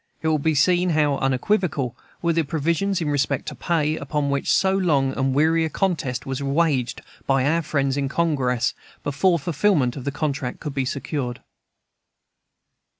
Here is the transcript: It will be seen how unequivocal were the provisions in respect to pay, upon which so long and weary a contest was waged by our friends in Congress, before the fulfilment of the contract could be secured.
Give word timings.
It 0.23 0.27
will 0.27 0.39
be 0.39 0.55
seen 0.55 0.89
how 0.97 1.19
unequivocal 1.19 1.95
were 2.23 2.33
the 2.33 2.41
provisions 2.41 3.01
in 3.01 3.11
respect 3.11 3.45
to 3.49 3.53
pay, 3.53 3.95
upon 3.97 4.31
which 4.31 4.49
so 4.51 4.75
long 4.75 5.15
and 5.15 5.31
weary 5.35 5.63
a 5.63 5.69
contest 5.69 6.25
was 6.25 6.41
waged 6.41 7.01
by 7.27 7.45
our 7.45 7.61
friends 7.61 7.97
in 7.97 8.09
Congress, 8.09 8.73
before 9.03 9.37
the 9.37 9.43
fulfilment 9.43 9.95
of 9.95 10.03
the 10.03 10.11
contract 10.11 10.59
could 10.59 10.73
be 10.73 10.85
secured. 10.85 11.41